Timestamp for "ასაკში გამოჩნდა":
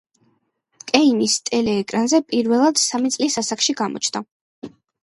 3.45-4.27